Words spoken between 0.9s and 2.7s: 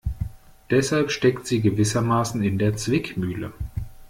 steckt sie gewissermaßen in